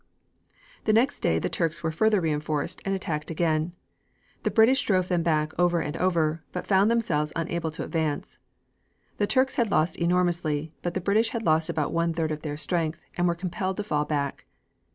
The 0.85 0.93
next 0.93 1.19
day 1.19 1.37
the 1.37 1.47
Turks 1.47 1.83
were 1.83 1.91
further 1.91 2.19
reinforced 2.21 2.81
and 2.85 2.95
attacked 2.95 3.29
again. 3.29 3.73
The 4.41 4.49
British 4.49 4.81
drove 4.81 5.09
them 5.09 5.21
back 5.21 5.53
over 5.59 5.79
and 5.79 5.95
over, 5.97 6.41
but 6.51 6.65
found 6.65 6.89
themselves 6.89 7.31
unable 7.35 7.69
to 7.69 7.83
advance. 7.83 8.39
The 9.17 9.27
Turks 9.27 9.57
had 9.57 9.69
lost 9.69 9.97
enormously 9.97 10.73
but 10.81 10.95
the 10.95 11.01
English 11.01 11.29
had 11.29 11.43
lost 11.45 11.69
about 11.69 11.93
one 11.93 12.15
third 12.15 12.31
of 12.31 12.41
their 12.41 12.57
strength, 12.57 12.99
and 13.15 13.27
were 13.27 13.35
compelled 13.35 13.77
to 13.77 13.83
fall 13.83 14.05
back. 14.05 14.47